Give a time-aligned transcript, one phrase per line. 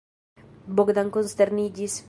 [0.79, 1.99] Bogdan konsterniĝis.